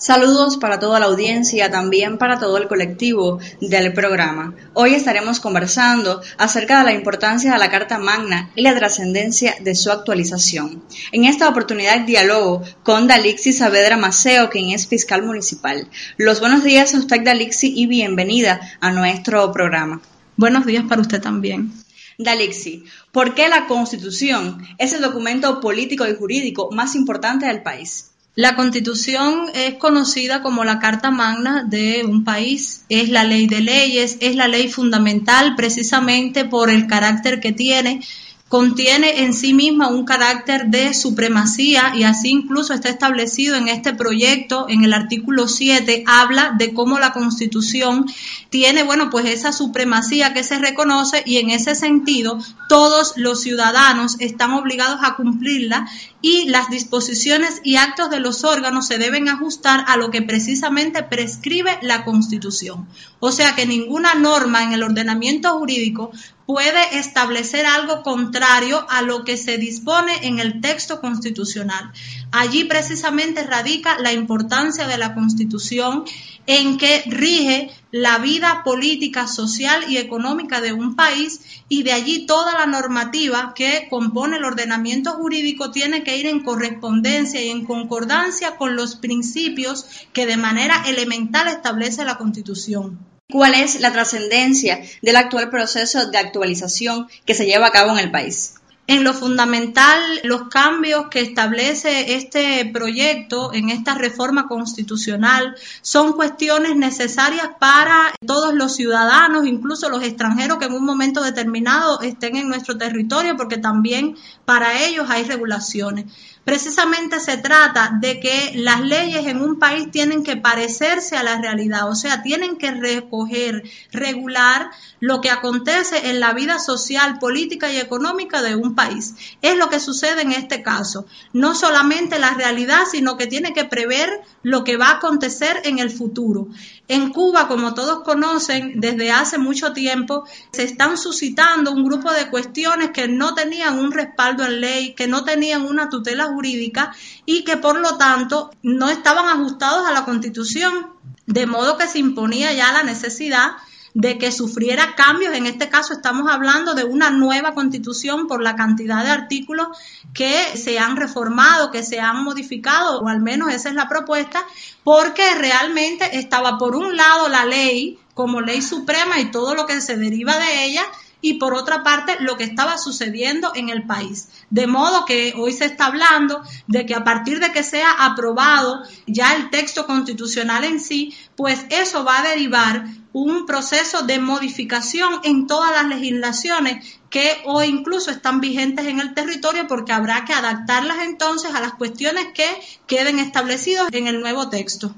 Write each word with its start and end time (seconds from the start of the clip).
Saludos 0.00 0.58
para 0.58 0.78
toda 0.78 1.00
la 1.00 1.06
audiencia, 1.06 1.72
también 1.72 2.18
para 2.18 2.38
todo 2.38 2.56
el 2.56 2.68
colectivo 2.68 3.40
del 3.60 3.92
programa. 3.92 4.54
Hoy 4.72 4.94
estaremos 4.94 5.40
conversando 5.40 6.22
acerca 6.36 6.78
de 6.78 6.84
la 6.84 6.92
importancia 6.92 7.52
de 7.52 7.58
la 7.58 7.68
Carta 7.68 7.98
Magna 7.98 8.48
y 8.54 8.62
la 8.62 8.76
trascendencia 8.76 9.56
de 9.58 9.74
su 9.74 9.90
actualización. 9.90 10.84
En 11.10 11.24
esta 11.24 11.48
oportunidad 11.48 12.02
dialogo 12.02 12.62
con 12.84 13.08
Dalixi 13.08 13.52
Saavedra 13.52 13.96
Maceo, 13.96 14.50
quien 14.50 14.70
es 14.70 14.86
fiscal 14.86 15.24
municipal. 15.24 15.88
Los 16.16 16.38
buenos 16.38 16.62
días 16.62 16.94
a 16.94 16.98
usted, 16.98 17.24
Dalixi, 17.24 17.72
y 17.74 17.86
bienvenida 17.86 18.60
a 18.80 18.92
nuestro 18.92 19.50
programa. 19.50 20.00
Buenos 20.36 20.64
días 20.64 20.84
para 20.88 21.00
usted 21.00 21.20
también. 21.20 21.72
Dalixi, 22.18 22.84
¿por 23.10 23.34
qué 23.34 23.48
la 23.48 23.66
Constitución 23.66 24.64
es 24.78 24.92
el 24.92 25.02
documento 25.02 25.60
político 25.60 26.06
y 26.06 26.14
jurídico 26.14 26.70
más 26.70 26.94
importante 26.94 27.46
del 27.46 27.64
país? 27.64 28.12
La 28.38 28.54
Constitución 28.54 29.50
es 29.52 29.74
conocida 29.74 30.42
como 30.42 30.62
la 30.62 30.78
Carta 30.78 31.10
Magna 31.10 31.64
de 31.64 32.04
un 32.04 32.22
país, 32.22 32.84
es 32.88 33.08
la 33.08 33.24
ley 33.24 33.48
de 33.48 33.60
leyes, 33.60 34.16
es 34.20 34.36
la 34.36 34.46
ley 34.46 34.68
fundamental 34.68 35.56
precisamente 35.56 36.44
por 36.44 36.70
el 36.70 36.86
carácter 36.86 37.40
que 37.40 37.50
tiene 37.50 38.00
contiene 38.48 39.24
en 39.24 39.34
sí 39.34 39.52
misma 39.52 39.88
un 39.88 40.06
carácter 40.06 40.68
de 40.68 40.94
supremacía 40.94 41.92
y 41.94 42.04
así 42.04 42.30
incluso 42.30 42.72
está 42.72 42.88
establecido 42.88 43.56
en 43.56 43.68
este 43.68 43.92
proyecto, 43.92 44.66
en 44.70 44.84
el 44.84 44.94
artículo 44.94 45.48
7, 45.48 46.04
habla 46.06 46.54
de 46.56 46.72
cómo 46.72 46.98
la 46.98 47.12
Constitución 47.12 48.06
tiene, 48.48 48.84
bueno, 48.84 49.10
pues 49.10 49.26
esa 49.26 49.52
supremacía 49.52 50.32
que 50.32 50.44
se 50.44 50.58
reconoce 50.58 51.22
y 51.26 51.36
en 51.36 51.50
ese 51.50 51.74
sentido 51.74 52.38
todos 52.70 53.12
los 53.16 53.42
ciudadanos 53.42 54.16
están 54.18 54.52
obligados 54.52 55.00
a 55.02 55.14
cumplirla 55.14 55.86
y 56.22 56.48
las 56.48 56.70
disposiciones 56.70 57.60
y 57.64 57.76
actos 57.76 58.08
de 58.08 58.20
los 58.20 58.44
órganos 58.44 58.86
se 58.86 58.96
deben 58.96 59.28
ajustar 59.28 59.84
a 59.86 59.98
lo 59.98 60.10
que 60.10 60.22
precisamente 60.22 61.02
prescribe 61.02 61.78
la 61.82 62.04
Constitución. 62.04 62.88
O 63.20 63.30
sea 63.30 63.54
que 63.54 63.66
ninguna 63.66 64.14
norma 64.14 64.62
en 64.62 64.72
el 64.72 64.82
ordenamiento 64.82 65.50
jurídico 65.58 66.12
puede 66.48 66.98
establecer 66.98 67.66
algo 67.66 68.02
contrario 68.02 68.86
a 68.88 69.02
lo 69.02 69.22
que 69.22 69.36
se 69.36 69.58
dispone 69.58 70.26
en 70.26 70.38
el 70.38 70.62
texto 70.62 70.98
constitucional. 70.98 71.92
Allí 72.32 72.64
precisamente 72.64 73.42
radica 73.42 73.98
la 73.98 74.14
importancia 74.14 74.86
de 74.86 74.96
la 74.96 75.14
Constitución 75.14 76.04
en 76.46 76.78
que 76.78 77.02
rige 77.04 77.70
la 77.90 78.16
vida 78.16 78.62
política, 78.64 79.26
social 79.26 79.90
y 79.90 79.98
económica 79.98 80.62
de 80.62 80.72
un 80.72 80.96
país 80.96 81.42
y 81.68 81.82
de 81.82 81.92
allí 81.92 82.24
toda 82.24 82.54
la 82.54 82.64
normativa 82.64 83.52
que 83.54 83.86
compone 83.90 84.38
el 84.38 84.44
ordenamiento 84.44 85.10
jurídico 85.16 85.70
tiene 85.70 86.02
que 86.02 86.16
ir 86.16 86.24
en 86.24 86.42
correspondencia 86.42 87.42
y 87.42 87.50
en 87.50 87.66
concordancia 87.66 88.56
con 88.56 88.74
los 88.74 88.96
principios 88.96 89.84
que 90.14 90.24
de 90.24 90.38
manera 90.38 90.82
elemental 90.86 91.46
establece 91.48 92.06
la 92.06 92.16
Constitución. 92.16 93.07
¿Cuál 93.30 93.52
es 93.54 93.80
la 93.80 93.92
trascendencia 93.92 94.80
del 95.02 95.16
actual 95.16 95.50
proceso 95.50 96.06
de 96.06 96.16
actualización 96.16 97.08
que 97.26 97.34
se 97.34 97.44
lleva 97.44 97.66
a 97.66 97.70
cabo 97.70 97.92
en 97.92 97.98
el 97.98 98.10
país? 98.10 98.54
En 98.86 99.04
lo 99.04 99.12
fundamental, 99.12 100.00
los 100.24 100.48
cambios 100.48 101.08
que 101.10 101.20
establece 101.20 102.14
este 102.14 102.64
proyecto 102.72 103.52
en 103.52 103.68
esta 103.68 103.94
reforma 103.94 104.48
constitucional 104.48 105.54
son 105.82 106.14
cuestiones 106.14 106.74
necesarias 106.74 107.50
para 107.60 108.14
todos 108.26 108.54
los 108.54 108.74
ciudadanos, 108.74 109.46
incluso 109.46 109.90
los 109.90 110.02
extranjeros 110.02 110.56
que 110.56 110.64
en 110.64 110.72
un 110.72 110.86
momento 110.86 111.22
determinado 111.22 112.00
estén 112.00 112.34
en 112.34 112.48
nuestro 112.48 112.78
territorio, 112.78 113.36
porque 113.36 113.58
también 113.58 114.16
para 114.46 114.86
ellos 114.86 115.10
hay 115.10 115.24
regulaciones. 115.24 116.06
Precisamente 116.48 117.20
se 117.20 117.36
trata 117.36 117.98
de 118.00 118.20
que 118.20 118.52
las 118.54 118.80
leyes 118.80 119.26
en 119.26 119.42
un 119.42 119.58
país 119.58 119.90
tienen 119.90 120.22
que 120.24 120.38
parecerse 120.38 121.14
a 121.14 121.22
la 121.22 121.38
realidad, 121.38 121.90
o 121.90 121.94
sea, 121.94 122.22
tienen 122.22 122.56
que 122.56 122.70
recoger, 122.70 123.64
regular 123.92 124.70
lo 124.98 125.20
que 125.20 125.30
acontece 125.30 126.08
en 126.08 126.20
la 126.20 126.32
vida 126.32 126.58
social, 126.58 127.18
política 127.18 127.70
y 127.70 127.76
económica 127.76 128.40
de 128.40 128.56
un 128.56 128.74
país. 128.74 129.14
Es 129.42 129.58
lo 129.58 129.68
que 129.68 129.78
sucede 129.78 130.22
en 130.22 130.32
este 130.32 130.62
caso. 130.62 131.04
No 131.34 131.54
solamente 131.54 132.18
la 132.18 132.32
realidad, 132.32 132.84
sino 132.90 133.18
que 133.18 133.26
tiene 133.26 133.52
que 133.52 133.66
prever 133.66 134.08
lo 134.42 134.64
que 134.64 134.78
va 134.78 134.86
a 134.86 134.96
acontecer 134.96 135.60
en 135.64 135.78
el 135.78 135.90
futuro. 135.90 136.48
En 136.88 137.10
Cuba, 137.12 137.48
como 137.48 137.74
todos 137.74 138.02
conocen, 138.02 138.80
desde 138.80 139.12
hace 139.12 139.36
mucho 139.36 139.74
tiempo 139.74 140.24
se 140.52 140.64
están 140.64 140.96
suscitando 140.96 141.72
un 141.72 141.84
grupo 141.84 142.10
de 142.10 142.30
cuestiones 142.30 142.92
que 142.92 143.08
no 143.08 143.34
tenían 143.34 143.78
un 143.78 143.92
respaldo 143.92 144.46
en 144.46 144.62
ley, 144.62 144.94
que 144.94 145.06
no 145.06 145.22
tenían 145.24 145.66
una 145.66 145.90
tutela 145.90 146.28
jurídica 146.38 146.94
y 147.26 147.42
que 147.42 147.56
por 147.56 147.80
lo 147.80 147.96
tanto 147.96 148.50
no 148.62 148.88
estaban 148.88 149.26
ajustados 149.26 149.86
a 149.86 149.92
la 149.92 150.04
Constitución, 150.04 150.86
de 151.26 151.46
modo 151.46 151.76
que 151.76 151.88
se 151.88 151.98
imponía 151.98 152.52
ya 152.52 152.72
la 152.72 152.84
necesidad 152.84 153.56
de 153.94 154.16
que 154.16 154.30
sufriera 154.30 154.94
cambios. 154.94 155.34
En 155.34 155.46
este 155.46 155.68
caso 155.68 155.92
estamos 155.92 156.30
hablando 156.30 156.74
de 156.74 156.84
una 156.84 157.10
nueva 157.10 157.54
constitución 157.54 158.28
por 158.28 158.42
la 158.42 158.54
cantidad 158.54 159.02
de 159.02 159.10
artículos 159.10 159.68
que 160.14 160.56
se 160.56 160.78
han 160.78 160.96
reformado, 160.96 161.72
que 161.72 161.82
se 161.82 161.98
han 161.98 162.22
modificado, 162.22 163.00
o 163.00 163.08
al 163.08 163.20
menos 163.20 163.52
esa 163.52 163.70
es 163.70 163.74
la 163.74 163.88
propuesta, 163.88 164.44
porque 164.84 165.34
realmente 165.34 166.16
estaba 166.16 166.58
por 166.58 166.76
un 166.76 166.96
lado 166.96 167.28
la 167.28 167.44
ley 167.44 167.98
como 168.14 168.40
ley 168.40 168.62
suprema 168.62 169.18
y 169.18 169.30
todo 169.30 169.54
lo 169.54 169.66
que 169.66 169.80
se 169.80 169.96
deriva 169.96 170.38
de 170.38 170.64
ella, 170.64 170.82
y 171.20 171.34
por 171.34 171.54
otra 171.54 171.82
parte 171.82 172.16
lo 172.20 172.36
que 172.36 172.44
estaba 172.44 172.78
sucediendo 172.78 173.52
en 173.54 173.68
el 173.68 173.86
país. 173.86 174.28
De 174.50 174.66
modo 174.66 175.04
que 175.04 175.34
hoy 175.36 175.52
se 175.52 175.64
está 175.64 175.86
hablando 175.86 176.42
de 176.66 176.86
que 176.86 176.94
a 176.94 177.04
partir 177.04 177.40
de 177.40 177.52
que 177.52 177.62
sea 177.62 177.90
aprobado 178.04 178.82
ya 179.06 179.34
el 179.34 179.50
texto 179.50 179.86
constitucional 179.86 180.64
en 180.64 180.80
sí, 180.80 181.14
pues 181.36 181.66
eso 181.70 182.04
va 182.04 182.20
a 182.20 182.28
derivar 182.28 182.84
un 183.12 183.46
proceso 183.46 184.02
de 184.02 184.18
modificación 184.18 185.20
en 185.24 185.46
todas 185.46 185.72
las 185.72 185.86
legislaciones 185.86 187.00
que 187.10 187.38
hoy 187.46 187.66
incluso 187.66 188.10
están 188.10 188.40
vigentes 188.40 188.86
en 188.86 189.00
el 189.00 189.14
territorio 189.14 189.66
porque 189.66 189.92
habrá 189.92 190.24
que 190.24 190.34
adaptarlas 190.34 190.98
entonces 191.04 191.54
a 191.54 191.60
las 191.60 191.72
cuestiones 191.72 192.28
que 192.34 192.46
queden 192.86 193.18
establecidas 193.18 193.88
en 193.92 194.06
el 194.06 194.20
nuevo 194.20 194.50
texto. 194.50 194.94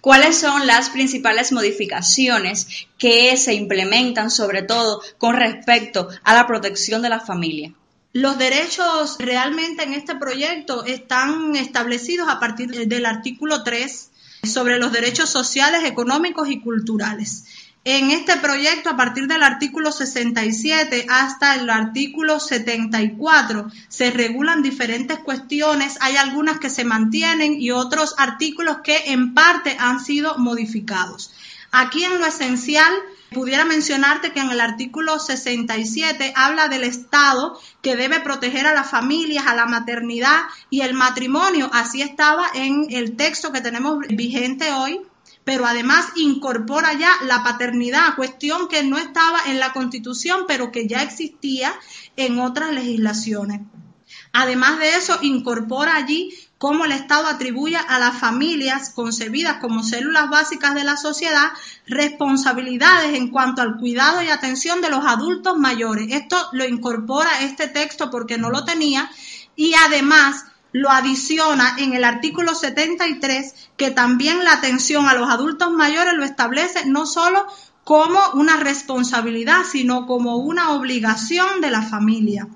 ¿Cuáles 0.00 0.38
son 0.38 0.66
las 0.66 0.90
principales 0.90 1.52
modificaciones 1.52 2.66
que 2.98 3.36
se 3.36 3.54
implementan, 3.54 4.30
sobre 4.30 4.62
todo 4.62 5.02
con 5.18 5.36
respecto 5.36 6.08
a 6.24 6.34
la 6.34 6.46
protección 6.46 7.02
de 7.02 7.10
la 7.10 7.20
familia? 7.20 7.74
Los 8.12 8.38
derechos 8.38 9.16
realmente 9.18 9.84
en 9.84 9.92
este 9.94 10.16
proyecto 10.16 10.84
están 10.84 11.54
establecidos 11.54 12.28
a 12.28 12.40
partir 12.40 12.88
del 12.88 13.06
artículo 13.06 13.62
3 13.62 14.10
sobre 14.42 14.78
los 14.78 14.90
derechos 14.90 15.30
sociales, 15.30 15.84
económicos 15.84 16.48
y 16.48 16.60
culturales. 16.60 17.44
En 17.84 18.10
este 18.10 18.36
proyecto, 18.36 18.90
a 18.90 18.96
partir 18.96 19.26
del 19.26 19.42
artículo 19.42 19.90
67 19.90 21.06
hasta 21.08 21.54
el 21.54 21.70
artículo 21.70 22.38
74, 22.38 23.68
se 23.88 24.10
regulan 24.10 24.62
diferentes 24.62 25.18
cuestiones. 25.20 25.96
Hay 26.02 26.16
algunas 26.16 26.58
que 26.58 26.68
se 26.68 26.84
mantienen 26.84 27.58
y 27.58 27.70
otros 27.70 28.14
artículos 28.18 28.78
que 28.84 29.12
en 29.12 29.32
parte 29.32 29.78
han 29.78 29.98
sido 29.98 30.36
modificados. 30.36 31.32
Aquí 31.72 32.04
en 32.04 32.18
lo 32.18 32.26
esencial, 32.26 32.92
pudiera 33.30 33.64
mencionarte 33.64 34.32
que 34.32 34.40
en 34.40 34.50
el 34.50 34.60
artículo 34.60 35.18
67 35.18 36.34
habla 36.36 36.68
del 36.68 36.84
Estado 36.84 37.58
que 37.80 37.96
debe 37.96 38.20
proteger 38.20 38.66
a 38.66 38.74
las 38.74 38.90
familias, 38.90 39.46
a 39.46 39.54
la 39.54 39.64
maternidad 39.64 40.42
y 40.68 40.82
el 40.82 40.92
matrimonio. 40.92 41.70
Así 41.72 42.02
estaba 42.02 42.46
en 42.52 42.88
el 42.90 43.16
texto 43.16 43.52
que 43.52 43.62
tenemos 43.62 44.00
vigente 44.08 44.70
hoy 44.72 45.00
pero 45.50 45.66
además 45.66 46.06
incorpora 46.14 46.92
ya 46.92 47.10
la 47.26 47.42
paternidad, 47.42 48.14
cuestión 48.14 48.68
que 48.68 48.84
no 48.84 48.98
estaba 48.98 49.40
en 49.48 49.58
la 49.58 49.72
Constitución, 49.72 50.44
pero 50.46 50.70
que 50.70 50.86
ya 50.86 51.02
existía 51.02 51.74
en 52.14 52.38
otras 52.38 52.72
legislaciones. 52.72 53.62
Además 54.32 54.78
de 54.78 54.90
eso, 54.90 55.18
incorpora 55.22 55.96
allí 55.96 56.32
cómo 56.56 56.84
el 56.84 56.92
Estado 56.92 57.26
atribuye 57.26 57.76
a 57.76 57.98
las 57.98 58.20
familias 58.20 58.90
concebidas 58.90 59.56
como 59.56 59.82
células 59.82 60.30
básicas 60.30 60.76
de 60.76 60.84
la 60.84 60.96
sociedad 60.96 61.50
responsabilidades 61.84 63.14
en 63.14 63.32
cuanto 63.32 63.60
al 63.60 63.76
cuidado 63.76 64.22
y 64.22 64.28
atención 64.28 64.80
de 64.80 64.90
los 64.90 65.04
adultos 65.04 65.58
mayores. 65.58 66.12
Esto 66.12 66.36
lo 66.52 66.64
incorpora 66.64 67.40
este 67.40 67.66
texto 67.66 68.08
porque 68.08 68.38
no 68.38 68.50
lo 68.50 68.64
tenía 68.64 69.10
y 69.56 69.74
además 69.74 70.44
lo 70.72 70.90
adiciona 70.90 71.76
en 71.78 71.94
el 71.94 72.04
artículo 72.04 72.54
73 72.54 73.54
que 73.76 73.90
también 73.90 74.44
la 74.44 74.52
atención 74.52 75.06
a 75.06 75.14
los 75.14 75.28
adultos 75.28 75.70
mayores 75.72 76.14
lo 76.14 76.24
establece 76.24 76.86
no 76.86 77.06
solo 77.06 77.46
como 77.84 78.20
una 78.34 78.56
responsabilidad, 78.56 79.62
sino 79.70 80.06
como 80.06 80.36
una 80.36 80.70
obligación 80.72 81.60
de 81.60 81.70
la 81.70 81.82
familia. 81.82 82.46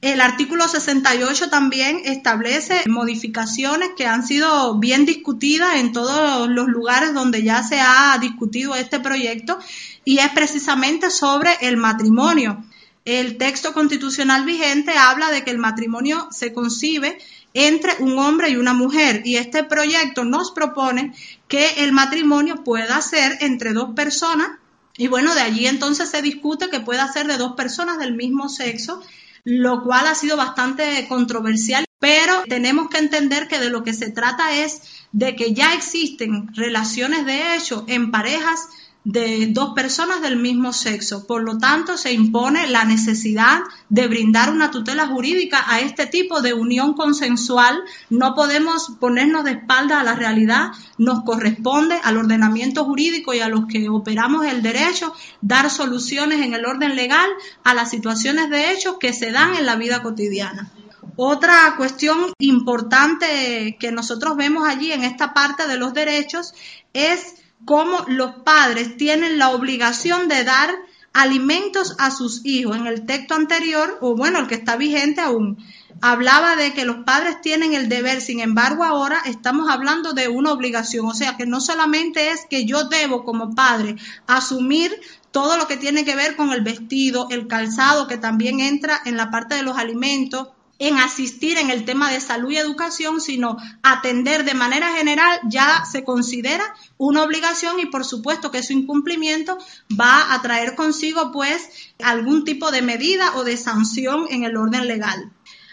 El 0.00 0.22
artículo 0.22 0.66
68 0.66 1.50
también 1.50 2.00
establece 2.06 2.84
modificaciones 2.86 3.90
que 3.98 4.06
han 4.06 4.26
sido 4.26 4.78
bien 4.78 5.04
discutidas 5.04 5.76
en 5.76 5.92
todos 5.92 6.48
los 6.48 6.68
lugares 6.68 7.12
donde 7.12 7.42
ya 7.42 7.62
se 7.62 7.80
ha 7.80 8.16
discutido 8.18 8.74
este 8.74 8.98
proyecto 9.00 9.58
y 10.06 10.18
es 10.18 10.30
precisamente 10.30 11.10
sobre 11.10 11.50
el 11.60 11.76
matrimonio. 11.76 12.64
El 13.04 13.36
texto 13.36 13.74
constitucional 13.74 14.46
vigente 14.46 14.92
habla 14.96 15.30
de 15.30 15.44
que 15.44 15.50
el 15.50 15.58
matrimonio 15.58 16.28
se 16.30 16.54
concibe 16.54 17.18
entre 17.54 17.96
un 18.00 18.18
hombre 18.18 18.50
y 18.50 18.56
una 18.56 18.74
mujer. 18.74 19.22
Y 19.24 19.36
este 19.36 19.64
proyecto 19.64 20.24
nos 20.24 20.52
propone 20.52 21.14
que 21.48 21.84
el 21.84 21.92
matrimonio 21.92 22.62
pueda 22.64 23.00
ser 23.02 23.38
entre 23.40 23.72
dos 23.72 23.94
personas. 23.94 24.50
Y 24.96 25.08
bueno, 25.08 25.34
de 25.34 25.40
allí 25.40 25.66
entonces 25.66 26.10
se 26.10 26.22
discute 26.22 26.68
que 26.68 26.80
pueda 26.80 27.10
ser 27.12 27.26
de 27.26 27.38
dos 27.38 27.54
personas 27.54 27.98
del 27.98 28.14
mismo 28.14 28.48
sexo, 28.48 29.02
lo 29.44 29.82
cual 29.82 30.06
ha 30.06 30.14
sido 30.14 30.36
bastante 30.36 31.06
controversial. 31.08 31.84
Pero 31.98 32.42
tenemos 32.48 32.88
que 32.88 32.98
entender 32.98 33.46
que 33.46 33.58
de 33.58 33.70
lo 33.70 33.82
que 33.82 33.92
se 33.92 34.10
trata 34.10 34.54
es 34.54 34.82
de 35.12 35.36
que 35.36 35.52
ya 35.52 35.74
existen 35.74 36.54
relaciones 36.54 37.26
de 37.26 37.56
hecho 37.56 37.84
en 37.88 38.10
parejas 38.10 38.68
de 39.04 39.46
dos 39.50 39.72
personas 39.74 40.20
del 40.20 40.36
mismo 40.36 40.72
sexo. 40.72 41.26
Por 41.26 41.42
lo 41.42 41.58
tanto, 41.58 41.96
se 41.96 42.12
impone 42.12 42.66
la 42.66 42.84
necesidad 42.84 43.60
de 43.88 44.06
brindar 44.08 44.50
una 44.50 44.70
tutela 44.70 45.06
jurídica 45.06 45.64
a 45.66 45.80
este 45.80 46.06
tipo 46.06 46.42
de 46.42 46.52
unión 46.52 46.92
consensual. 46.94 47.82
No 48.10 48.34
podemos 48.34 48.92
ponernos 49.00 49.44
de 49.44 49.52
espalda 49.52 50.00
a 50.00 50.04
la 50.04 50.14
realidad. 50.14 50.72
Nos 50.98 51.24
corresponde 51.24 51.98
al 52.02 52.18
ordenamiento 52.18 52.84
jurídico 52.84 53.32
y 53.32 53.40
a 53.40 53.48
los 53.48 53.66
que 53.66 53.88
operamos 53.88 54.44
el 54.44 54.62
derecho 54.62 55.14
dar 55.40 55.70
soluciones 55.70 56.40
en 56.42 56.52
el 56.52 56.66
orden 56.66 56.94
legal 56.94 57.30
a 57.64 57.72
las 57.74 57.90
situaciones 57.90 58.50
de 58.50 58.72
hechos 58.72 58.96
que 59.00 59.14
se 59.14 59.30
dan 59.30 59.54
en 59.54 59.64
la 59.64 59.76
vida 59.76 60.02
cotidiana. 60.02 60.70
Otra 61.16 61.74
cuestión 61.76 62.32
importante 62.38 63.76
que 63.78 63.92
nosotros 63.92 64.36
vemos 64.36 64.66
allí 64.68 64.92
en 64.92 65.04
esta 65.04 65.34
parte 65.34 65.66
de 65.66 65.76
los 65.76 65.92
derechos 65.92 66.54
es 66.92 67.34
cómo 67.64 68.04
los 68.08 68.32
padres 68.44 68.96
tienen 68.96 69.38
la 69.38 69.50
obligación 69.50 70.28
de 70.28 70.44
dar 70.44 70.70
alimentos 71.12 71.96
a 71.98 72.10
sus 72.10 72.44
hijos. 72.44 72.76
En 72.76 72.86
el 72.86 73.06
texto 73.06 73.34
anterior, 73.34 73.98
o 74.00 74.14
bueno, 74.16 74.38
el 74.38 74.46
que 74.46 74.54
está 74.54 74.76
vigente 74.76 75.20
aún, 75.20 75.58
hablaba 76.00 76.56
de 76.56 76.72
que 76.72 76.84
los 76.84 77.04
padres 77.04 77.40
tienen 77.42 77.74
el 77.74 77.88
deber, 77.88 78.20
sin 78.20 78.40
embargo 78.40 78.84
ahora 78.84 79.20
estamos 79.26 79.68
hablando 79.68 80.12
de 80.12 80.28
una 80.28 80.52
obligación, 80.52 81.06
o 81.06 81.14
sea 81.14 81.36
que 81.36 81.46
no 81.46 81.60
solamente 81.60 82.30
es 82.30 82.46
que 82.48 82.64
yo 82.64 82.84
debo 82.84 83.24
como 83.24 83.54
padre 83.54 83.96
asumir 84.26 84.92
todo 85.30 85.56
lo 85.56 85.66
que 85.66 85.76
tiene 85.76 86.04
que 86.04 86.16
ver 86.16 86.36
con 86.36 86.52
el 86.52 86.62
vestido, 86.62 87.28
el 87.30 87.46
calzado, 87.46 88.08
que 88.08 88.16
también 88.16 88.60
entra 88.60 89.00
en 89.04 89.16
la 89.16 89.30
parte 89.30 89.54
de 89.54 89.62
los 89.62 89.76
alimentos, 89.76 90.48
en 90.80 90.96
asistir 90.98 91.58
en 91.58 91.70
el 91.70 91.84
tema 91.84 92.10
de 92.10 92.20
salud 92.20 92.50
y 92.50 92.56
educación, 92.56 93.20
sino 93.20 93.58
atender 93.82 94.44
de 94.44 94.54
manera 94.54 94.92
general 94.94 95.38
ya 95.48 95.84
se 95.84 96.04
considera 96.04 96.64
una 96.96 97.22
obligación 97.22 97.78
y 97.78 97.86
por 97.86 98.04
supuesto 98.04 98.50
que 98.50 98.62
su 98.62 98.72
incumplimiento 98.72 99.58
va 99.98 100.32
a 100.34 100.42
traer 100.42 100.74
consigo 100.74 101.30
pues 101.32 101.68
algún 102.02 102.44
tipo 102.44 102.70
de 102.70 102.80
medida 102.80 103.36
o 103.36 103.44
de 103.44 103.58
sanción 103.58 104.26
en 104.30 104.44
el 104.44 104.56
orden 104.56 104.88
legal. 104.88 105.30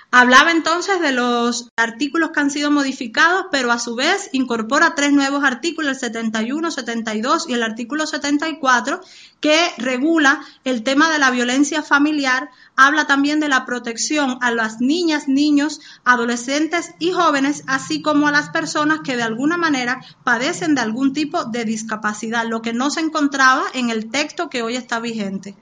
Hablaba 0.10 0.52
entonces 0.52 1.02
de 1.02 1.12
los 1.12 1.68
artículos 1.76 2.32
que 2.32 2.40
han 2.40 2.50
sido 2.50 2.72
modificados, 2.72 3.48
pero 3.52 3.74
a 3.74 3.78
su 3.78 3.94
vez 3.94 4.30
incorpora 4.32 4.96
tres 4.96 5.12
nuevos 5.12 5.44
artículos, 5.44 5.92
el 5.92 6.00
71, 6.00 6.72
72 6.72 7.50
y 7.50 7.54
el 7.54 7.62
artículo 7.62 8.08
74, 8.08 9.02
que 9.42 9.60
regula 9.78 10.42
el 10.64 10.84
tema 10.84 11.12
de 11.12 11.20
la 11.20 11.30
violencia 11.30 11.84
familiar, 11.84 12.50
habla 12.78 13.06
también 13.06 13.42
de 13.42 13.50
la 13.50 13.66
protección 13.66 14.38
a 14.40 14.52
las 14.52 14.80
niñas, 14.80 15.28
niños, 15.28 15.82
adolescentes 16.06 16.92
y 17.00 17.12
jóvenes, 17.12 17.66
así 17.68 18.02
como 18.02 18.30
a 18.30 18.32
las 18.32 18.50
personas 18.50 19.02
que 19.04 19.18
de 19.18 19.24
alguna 19.24 19.58
manera 19.58 20.00
padecen 20.24 20.74
de 20.74 20.82
algún 20.82 21.12
tipo 21.12 21.44
de 21.44 21.66
discapacidad, 21.66 22.48
lo 22.48 22.62
que 22.62 22.72
no 22.72 22.90
se 22.92 23.02
encontraba 23.02 23.66
en 23.74 23.90
el 23.90 24.10
texto 24.10 24.50
que 24.50 24.62
hoy 24.62 24.78
está 24.78 25.02
vigente. 25.02 25.54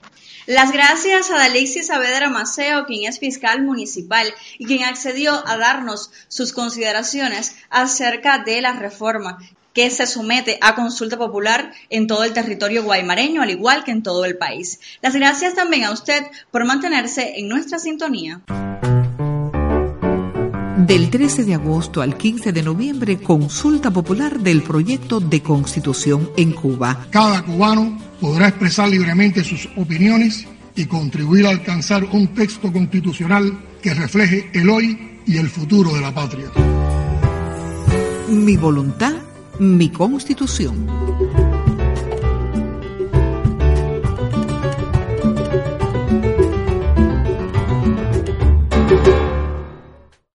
Las 0.46 0.70
gracias 0.70 1.28
a 1.32 1.38
Dalixis 1.38 1.88
Saavedra 1.88 2.30
Maceo, 2.30 2.86
quien 2.86 3.10
es 3.10 3.18
fiscal 3.18 3.64
municipal 3.64 4.32
y 4.58 4.66
quien 4.66 4.84
accedió 4.84 5.46
a 5.46 5.56
darnos 5.56 6.10
sus 6.28 6.52
consideraciones 6.52 7.56
acerca 7.70 8.38
de 8.38 8.60
la 8.60 8.72
reforma 8.72 9.38
que 9.76 9.90
se 9.90 10.06
somete 10.06 10.58
a 10.62 10.74
consulta 10.74 11.18
popular 11.18 11.70
en 11.90 12.06
todo 12.06 12.24
el 12.24 12.32
territorio 12.32 12.82
guaymareño, 12.82 13.42
al 13.42 13.50
igual 13.50 13.84
que 13.84 13.90
en 13.90 14.02
todo 14.02 14.24
el 14.24 14.38
país. 14.38 14.80
Las 15.02 15.14
gracias 15.14 15.54
también 15.54 15.84
a 15.84 15.90
usted 15.90 16.24
por 16.50 16.64
mantenerse 16.64 17.38
en 17.38 17.48
nuestra 17.48 17.78
sintonía. 17.78 18.40
Del 20.86 21.10
13 21.10 21.44
de 21.44 21.54
agosto 21.54 22.00
al 22.00 22.16
15 22.16 22.52
de 22.52 22.62
noviembre, 22.62 23.18
consulta 23.20 23.90
popular 23.90 24.40
del 24.40 24.62
proyecto 24.62 25.20
de 25.20 25.42
constitución 25.42 26.30
en 26.38 26.52
Cuba. 26.52 27.08
Cada 27.10 27.42
cubano 27.42 27.98
podrá 28.18 28.48
expresar 28.48 28.88
libremente 28.88 29.44
sus 29.44 29.68
opiniones 29.76 30.46
y 30.76 30.86
contribuir 30.86 31.46
a 31.46 31.50
alcanzar 31.50 32.04
un 32.04 32.28
texto 32.28 32.72
constitucional 32.72 33.58
que 33.82 33.94
refleje 33.94 34.50
el 34.52 34.68
hoy 34.68 35.20
y 35.26 35.38
el 35.38 35.48
futuro 35.48 35.92
de 35.94 36.00
la 36.00 36.14
patria. 36.14 36.46
Mi 38.28 38.56
voluntad, 38.56 39.14
mi 39.58 39.88
constitución. 39.90 40.86